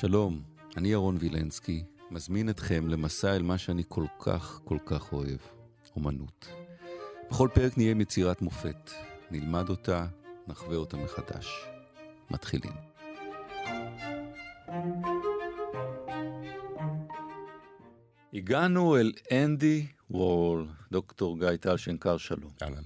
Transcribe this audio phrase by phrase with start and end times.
[0.00, 0.42] שלום,
[0.76, 5.38] אני ירון וילנסקי, מזמין אתכם למסע אל מה שאני כל כך כל כך אוהב,
[5.96, 6.48] אומנות.
[7.30, 8.90] בכל פרק נהיה עם יצירת מופת,
[9.30, 10.06] נלמד אותה,
[10.46, 11.66] נחווה אותה מחדש.
[12.30, 12.72] מתחילים.
[18.34, 22.50] הגענו אל אנדי וורל, דוקטור גיא טל שנקר שלום.
[22.62, 22.84] אהלן.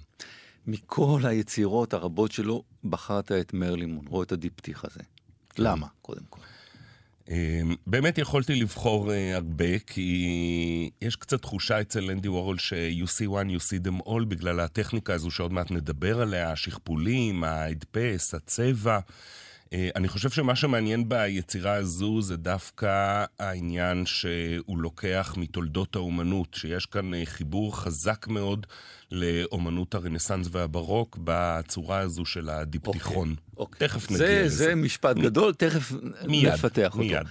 [0.67, 5.01] מכל היצירות הרבות שלו, בחרת את מרלין מונרו, את הדיפתיח הזה.
[5.51, 5.63] כן.
[5.63, 6.41] למה, קודם כל?
[7.31, 13.29] אמ, באמת יכולתי לבחור אה, הרבה, כי יש קצת תחושה אצל אנדי וורול ש-you see
[13.29, 18.99] one, you see them all, בגלל הטכניקה הזו שעוד מעט נדבר עליה, השכפולים, ההדפס, הצבע.
[19.73, 26.87] אה, אני חושב שמה שמעניין ביצירה הזו זה דווקא העניין שהוא לוקח מתולדות האומנות, שיש
[26.87, 28.67] כאן אה, חיבור חזק מאוד
[29.13, 33.29] לאומנות הרנסאנס והברוק בצורה הזו של הדיפתיכון.
[33.31, 33.89] אוקיי, אוקיי.
[33.89, 34.65] תכף נגיע זה, לזה.
[34.65, 35.93] זה משפט גדול, תכף
[36.27, 36.99] מיד, נפתח אותו.
[36.99, 37.27] מיד.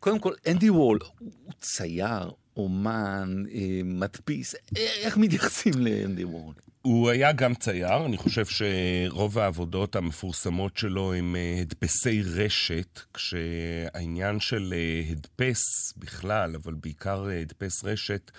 [0.00, 6.54] קודם כל, אנדי וול הוא צייר, אומן, אה, מדפיס, איך מתייחסים לאנדי וול?
[6.84, 14.40] הוא היה גם צייר, אני חושב שרוב העבודות המפורסמות שלו הם אה, הדפסי רשת, כשהעניין
[14.40, 15.62] של אה, הדפס
[15.96, 18.30] בכלל, אבל בעיקר אה, הדפס רשת,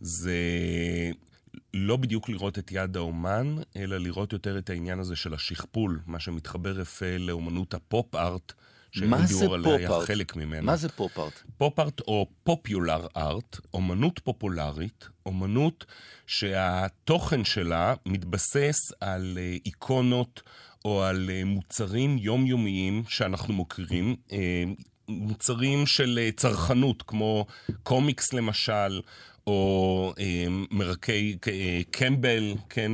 [0.00, 0.40] זה
[1.74, 6.20] לא בדיוק לראות את יד האומן, אלא לראות יותר את העניין הזה של השכפול, מה
[6.20, 8.52] שמתחבר יפה לאומנות הפופ-ארט.
[8.92, 9.90] שאנדי וורל היה?
[10.06, 10.60] חלק ממנה.
[10.60, 11.42] מה זה פופ-ארט?
[11.58, 15.84] פופ-ארט או פופולר ארט, אומנות פופולרית, אומנות
[16.26, 20.42] שהתוכן שלה מתבסס על אה, איקונות
[20.84, 24.62] או על אה, מוצרים יומיומיים שאנחנו מוכרים, אה,
[25.08, 27.46] מוצרים של צרכנות, כמו
[27.82, 29.00] קומיקס למשל,
[29.46, 32.92] או אה, מרקי אה, קמבל, כן,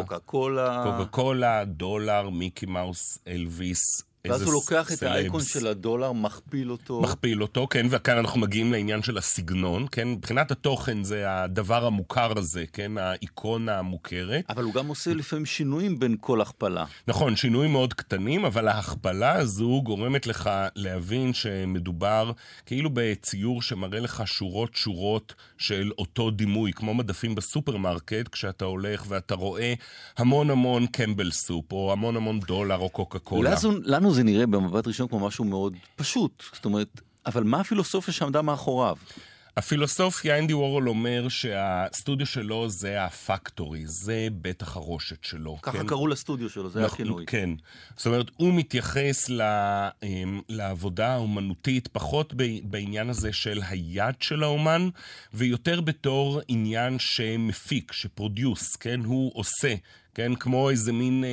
[0.00, 0.84] קוקה קולה.
[0.84, 4.09] קוקה קולה, דולר, מיקי מאוס, אלוויס.
[4.26, 5.02] ואז הוא לוקח את.
[5.02, 7.00] האייקון של הדולר, מכפיל אותו.
[7.00, 12.38] מכפיל אותו, כן, וכאן אנחנו מגיעים לעניין של הסגנון, כן, מבחינת התוכן זה הדבר המוכר
[12.38, 14.44] הזה, כן, האיקונה המוכרת.
[14.48, 16.84] אבל הוא גם עושה לפעמים שינויים בין כל הכפלה.
[17.08, 22.32] נכון, שינויים מאוד קטנים, אבל ההכפלה הזו גורמת לך להבין שמדובר
[22.66, 29.34] כאילו בציור שמראה לך שורות שורות של אותו דימוי, כמו מדפים בסופרמרקט, כשאתה הולך ואתה
[29.34, 29.74] רואה
[30.18, 33.54] המון המון קמבל סופ, או המון המון דולר או קוקה קולה.
[33.84, 36.42] לנו, לנו זה נראה במבט ראשון כמו משהו מאוד פשוט.
[36.54, 38.96] זאת אומרת, אבל מה הפילוסופיה שעמדה מאחוריו?
[39.56, 45.58] הפילוסופיה, אנדי וורול אומר שהסטודיו שלו זה הפקטורי, זה בית החרושת שלו.
[45.62, 45.86] ככה כן?
[45.86, 47.26] קראו לסטודיו שלו, זה נכון, הכינוי.
[47.26, 47.50] כן.
[47.96, 49.42] זאת אומרת, הוא מתייחס ל,
[50.02, 54.88] אמ, לעבודה האומנותית פחות ב- בעניין הזה של היד של האומן,
[55.34, 59.00] ויותר בתור עניין שמפיק, שפרודיוס, כן?
[59.04, 59.74] הוא עושה,
[60.14, 60.34] כן?
[60.34, 61.28] כמו איזה מין אה,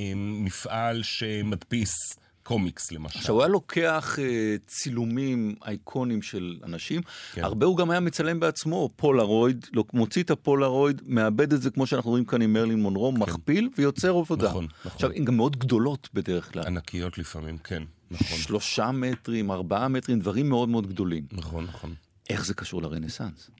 [0.00, 3.18] אה, מפעל שמדפיס קומיקס, למשל.
[3.18, 7.00] עכשיו, הוא היה לוקח אה, צילומים אייקונים של אנשים,
[7.32, 7.44] כן.
[7.44, 11.86] הרבה הוא גם היה מצלם בעצמו, פולרויד, לא- מוציא את הפולרויד, מאבד את זה כמו
[11.86, 14.48] שאנחנו רואים כאן עם מרלין מונרו, מכפיל ויוצר עבודה.
[14.48, 14.92] נכון, נכון.
[14.94, 16.66] עכשיו, הן גם מאוד גדולות בדרך כלל.
[16.66, 17.82] ענקיות לפעמים, כן.
[18.10, 21.24] נכון, שלושה מטרים, ארבעה מטרים, דברים מאוד מאוד גדולים.
[21.32, 21.94] נכון, נכון.
[22.30, 23.50] איך זה קשור לרנסאנס?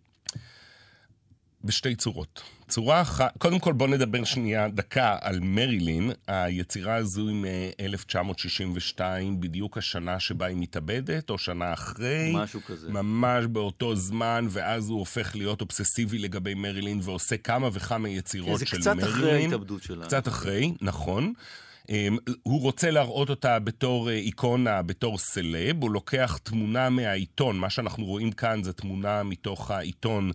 [1.65, 2.43] בשתי צורות.
[2.69, 6.13] צורה אחת, קודם כל בוא נדבר שנייה דקה על מרילין.
[6.27, 9.01] היצירה הזו היא מ-1962,
[9.41, 12.33] בדיוק השנה שבה היא מתאבדת, או שנה אחרי.
[12.35, 12.91] משהו כזה.
[12.91, 18.57] ממש באותו זמן, ואז הוא הופך להיות אובססיבי לגבי מרילין, ועושה כמה וכמה יצירות כן,
[18.57, 19.15] זה של קצת מרילין.
[19.15, 20.07] אחרי ההתאבדות שלה.
[20.07, 21.33] קצת אחרי, נכון.
[21.89, 27.71] אמ, הוא רוצה להראות אותה בתור אה, איקונה, בתור סלב, הוא לוקח תמונה מהעיתון, מה
[27.71, 30.31] שאנחנו רואים כאן זה תמונה מתוך העיתון,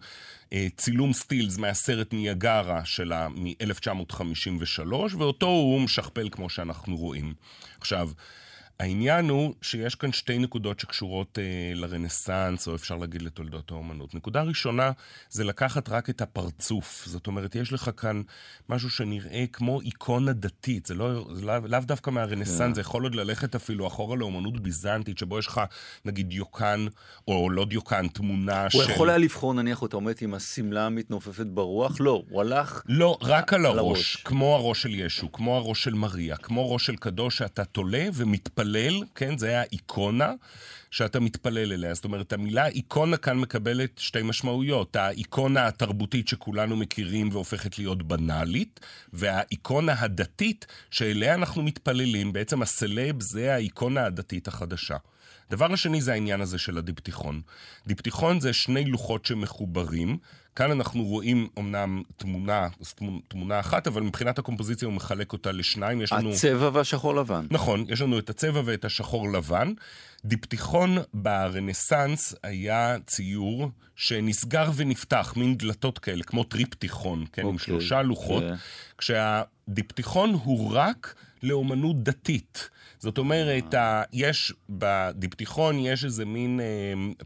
[0.53, 7.33] אה, צילום סטילס מהסרט ניאגרה שלה מ-1953, ואותו הוא משכפל כמו שאנחנו רואים.
[7.79, 8.09] עכשיו,
[8.79, 14.15] העניין הוא שיש כאן שתי נקודות שקשורות אה, לרנסאנס, או אפשר להגיד לתולדות האומנות.
[14.15, 14.91] נקודה ראשונה
[15.29, 17.03] זה לקחת רק את הפרצוף.
[17.05, 18.21] זאת אומרת, יש לך כאן
[18.69, 20.85] משהו שנראה כמו איקונה דתית.
[20.85, 22.73] זה לא, לאו, לאו דווקא מהרנסאנס, כן.
[22.73, 25.61] זה יכול עוד ללכת אפילו אחורה לאומנות ביזנטית, שבו יש לך,
[26.05, 26.85] נגיד, דיוקן,
[27.27, 28.91] או לא דיוקן, תמונה הוא של...
[28.91, 31.97] יכול היה לבחור, נניח, אתה עומד עם השמלה המתנופפת ברוח?
[31.99, 32.81] לא, הוא הלך...
[32.85, 34.15] לא, רק על על הראש, הראש.
[34.15, 38.62] כמו הראש של ישו, כמו הראש של מריה, כמו ראש של קדוש שאתה תולה ומתפלל,
[39.15, 40.33] כן, זה היה איקונה
[40.91, 41.93] שאתה מתפלל אליה.
[41.93, 44.95] זאת אומרת, המילה איקונה כאן מקבלת שתי משמעויות.
[44.95, 48.79] האיקונה התרבותית שכולנו מכירים והופכת להיות בנאלית,
[49.13, 54.97] והאיקונה הדתית שאליה אנחנו מתפללים, בעצם הסלב זה האיקונה הדתית החדשה.
[55.49, 57.41] דבר השני זה העניין הזה של הדיפתיכון.
[57.87, 60.17] דיפתיכון זה שני לוחות שמחוברים.
[60.55, 62.67] כאן אנחנו רואים אמנם תמונה,
[63.27, 66.01] תמונה אחת, אבל מבחינת הקומפוזיציה הוא מחלק אותה לשניים.
[66.01, 66.33] יש לנו...
[66.33, 67.45] הצבע והשחור לבן.
[67.51, 69.73] נכון, יש לנו את הצבע ואת השחור לבן.
[70.25, 77.65] דיפתיכון ברנסאנס היה ציור שנסגר ונפתח, מין דלתות כאלה, כמו טריפטיכון, כן, okay, עם אוקיי,
[77.65, 78.97] שלושה לוחות, yeah.
[78.97, 82.69] כשהדיפתיכון הוא רק לאומנות דתית.
[82.99, 86.59] זאת אומרת, ה, יש בדיפתיכון, יש איזה מין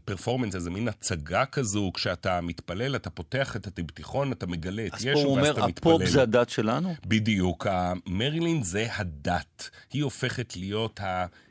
[0.04, 4.94] פרפורמנס, אה, איזה מין הצגה כזו, כשאתה מתפלל, אתה פותח את הדיפתיכון, אתה מגלה את
[5.00, 5.72] ישו, ואז אתה מתפלל.
[5.72, 6.94] אז פה הוא אומר, הפופ זה הדת שלנו?
[7.06, 9.70] בדיוק, המרילין זה הדת.
[9.92, 11.00] היא הופכת להיות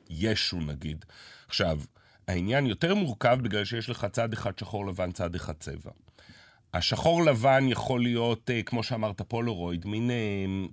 [0.10, 1.06] הישו נגיד.
[1.48, 1.80] עכשיו,
[2.28, 5.92] העניין יותר מורכב בגלל שיש לך צד אחד שחור לבן, צד אחד צבע.
[6.74, 10.16] השחור לבן יכול להיות, אה, כמו שאמרת, פולורויד, מין אה,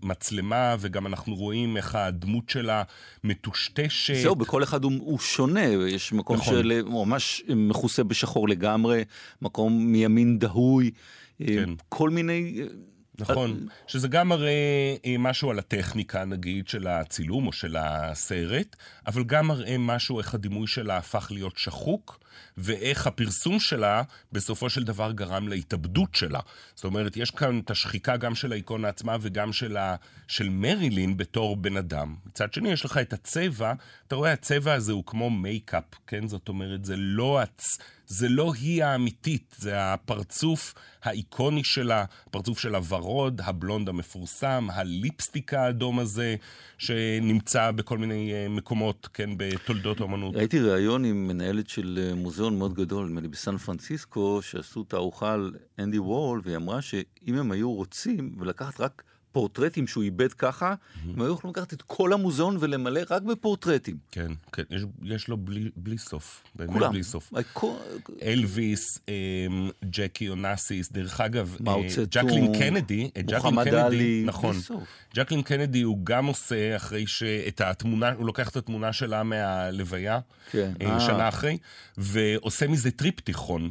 [0.03, 2.83] מצלמה, וגם אנחנו רואים איך הדמות שלה
[3.25, 4.15] מטושטשת.
[4.23, 5.65] זהו, בכל אחד הוא, הוא שונה.
[5.89, 6.55] יש מקום נכון.
[6.55, 9.05] של ממש מכוסה בשחור לגמרי,
[9.43, 10.91] מקום מימין דהוי,
[11.41, 11.71] אה, כן.
[11.89, 12.63] כל מיני...
[13.19, 18.77] נכון, שזה גם מראה אה, משהו על הטכניקה, נגיד, של הצילום או של הסרט,
[19.07, 22.24] אבל גם מראה משהו איך הדימוי שלה הפך להיות שחוק,
[22.57, 24.03] ואיך הפרסום שלה
[24.33, 26.41] בסופו של דבר גרם להתאבדות שלה.
[26.75, 29.97] זאת אומרת, יש כאן את השחיקה גם של האיקונה עצמה וגם של, ה...
[30.29, 32.15] של מרילין בתור בן אדם.
[32.27, 33.73] מצד שני, יש לך את הצבע,
[34.07, 36.29] אתה רואה, הצבע הזה הוא כמו מייקאפ, כן?
[36.29, 37.79] זאת אומרת, זה לא הצ...
[38.07, 45.55] זה לא היא האמיתית, זה הפרצוף האיקוני שלה, הפרצוף של הוורוד, הבלונד המפורסם, ה lipstick
[45.55, 46.37] האדום הזה,
[46.79, 50.37] שנמצא בכל מיני אה, מקומות, כן, בתולדות האמנות.
[50.37, 55.55] ראיתי ראיון עם מנהלת של מוזיאון מאוד גדול, נדמה לי בסן פרנסיסקו, שעשו תערוכה על
[55.79, 59.03] אנדי וורהול, והיא אמרה שאם הם היו רוצים, ולקחת רק...
[59.35, 61.09] פורטרטים שהוא איבד ככה, mm-hmm.
[61.15, 63.97] הם היו יכולים לקחת את כל המוזיאון ולמלא רק בפורטרטים.
[64.11, 66.93] כן, כן, יש, יש לו בלי, בלי סוף, כולם.
[66.93, 67.33] בלי סוף.
[67.53, 67.73] כל...
[68.23, 71.75] אלוויס, אמ, ג'קי אונסיס, דרך אגב, אה,
[72.11, 74.57] ג'קלין קנדי, אה, מוחמד עלי, נכון,
[75.15, 80.21] ג'קלין קנדי הוא גם עושה אחרי שאת התמונה, הוא לוקח את התמונה שלה מהלוויה,
[80.51, 80.73] כן.
[80.81, 81.59] אה, שנה אחרי,
[81.99, 83.71] ועושה מזה טריפטיכון.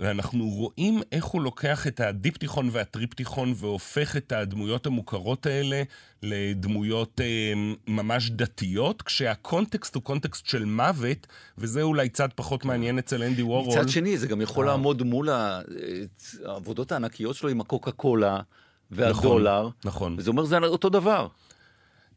[0.00, 5.82] ואנחנו רואים איך הוא לוקח את הדיפטיכון והטריפטיכון והופך את הדמויות המוכרות האלה
[6.22, 7.52] לדמויות אה,
[7.86, 11.26] ממש דתיות, כשהקונטקסט הוא קונטקסט של מוות,
[11.58, 13.78] וזה אולי קצת פחות מעניין אצל אנדי וורול.
[13.78, 14.70] מצד שני, זה גם יכול אה.
[14.70, 15.28] לעמוד מול
[16.44, 18.40] העבודות הענקיות שלו עם הקוקה קולה
[18.90, 19.60] והדולר.
[19.62, 20.14] נכון, נכון.
[20.18, 21.28] וזה אומר זה אותו דבר.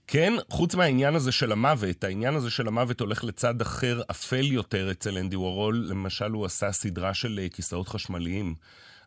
[0.07, 4.91] כן, חוץ מהעניין הזה של המוות, העניין הזה של המוות הולך לצד אחר, אפל יותר
[4.91, 5.85] אצל אנדי וורול.
[5.89, 8.55] למשל, הוא עשה סדרה של אה, כיסאות חשמליים.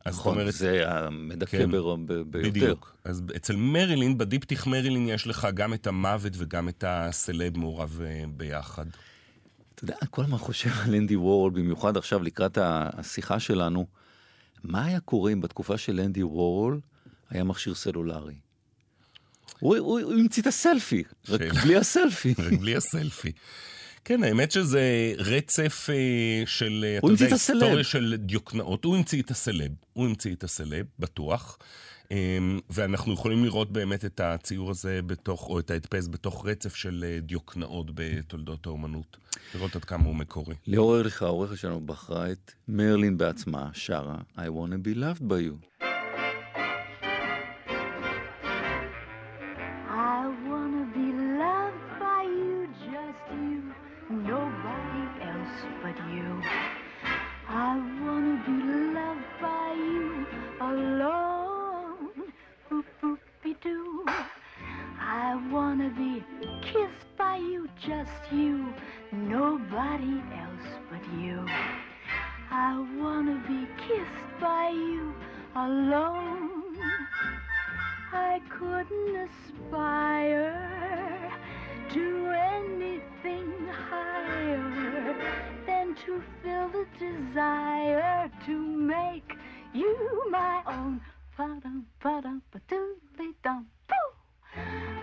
[0.06, 2.23] נכון, אומרת, זה המדכא כן, ביותר.
[2.31, 2.97] בדיוק.
[3.05, 8.25] אז אצל מרילין, בדיפתיך מרילין יש לך גם את המוות וגם את הסלב מעורב אה,
[8.37, 8.87] ביחד.
[9.75, 13.87] אתה יודע, כל הזמן חושב על אנדי וורול, במיוחד עכשיו לקראת השיחה שלנו,
[14.64, 16.81] מה היה קורה אם בתקופה של אנדי וורול
[17.31, 18.50] היה מכשיר סלולרי?
[19.60, 22.34] הוא המציא את הסלפי, רק בלי הסלפי.
[22.38, 23.32] רק בלי הסלפי.
[24.04, 28.84] כן, האמת שזה רצף אה, של, אתה יודע, היסטוריה של דיוקנאות.
[28.84, 31.58] הוא המציא את הסלב, הוא המציא את הסלב, בטוח.
[32.10, 37.04] אמ, ואנחנו יכולים לראות באמת את הציור הזה בתוך, או את ההדפס בתוך רצף של
[37.08, 39.16] אה, דיוקנאות בתולדות האומנות.
[39.54, 40.54] לראות עד כמה הוא מקורי.
[40.66, 45.40] ליאור ארליך, העורכת שלנו, בחרה את מרלין בעצמה, שרה I want to be loved by
[45.48, 45.69] you.
[73.30, 75.14] wanna be kissed by you
[75.54, 76.76] alone.
[78.12, 80.52] I couldn't aspire
[81.90, 83.52] to anything
[83.88, 85.16] higher
[85.66, 89.32] than to feel the desire to make
[89.72, 91.00] you my own.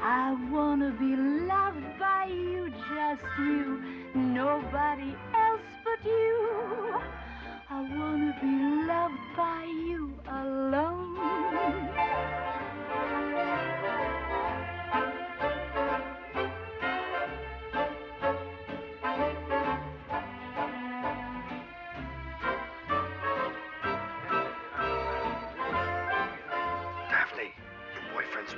[0.04, 3.82] I wanna be loved by you, just you,
[4.14, 7.27] nobody else but you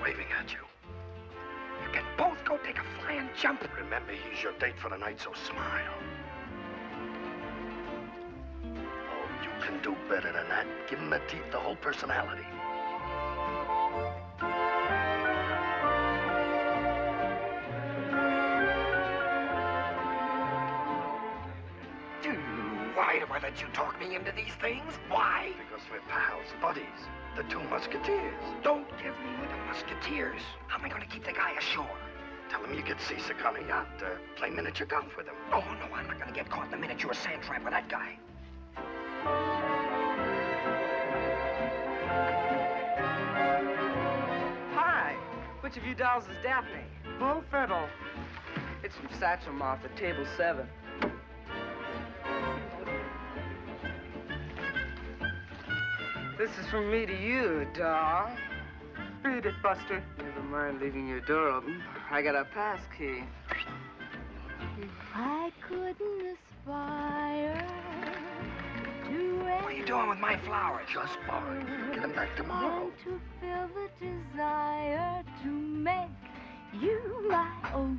[0.02, 0.60] waving at you.
[1.84, 3.64] You can both go take a flying jump.
[3.78, 5.94] Remember, he's your date for the night, so smile.
[9.80, 10.66] Can do better than that.
[10.90, 12.46] Give him the teeth, the whole personality.
[22.22, 22.36] Dude,
[22.96, 24.94] why do I let you talk me into these things?
[25.08, 25.52] Why?
[25.58, 26.84] Because we're pals, buddies.
[27.36, 28.44] The two musketeers.
[28.64, 30.42] Don't give me with the musketeers.
[30.68, 31.98] How am I going to keep the guy ashore?
[32.50, 33.88] Tell him you get seasick on a yacht.
[34.02, 35.36] Uh, play miniature golf with him.
[35.54, 37.88] Oh, no, I'm not going to get caught in the miniature sand trap with that
[37.88, 38.18] guy.
[45.70, 46.82] Which of you dolls is Daphne?
[47.20, 47.88] Blue fiddle.
[48.84, 50.68] It's from Satchel Moth at table seven.
[56.40, 58.32] This is from me to you, doll.
[59.24, 60.04] Read it, Buster.
[60.18, 61.84] Never mind leaving your door open.
[62.10, 63.22] I got a pass key.
[65.14, 66.36] I couldn't
[66.66, 67.19] aspire
[69.90, 70.86] doing with my flowers?
[70.94, 71.66] Just borrowing.
[71.96, 72.84] Get him back tomorrow.
[72.84, 76.10] and to feel the desire to make
[76.80, 77.99] you my own